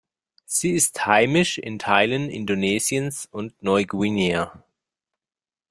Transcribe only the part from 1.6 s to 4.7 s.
Teilen Indonesiens und Neuguinea.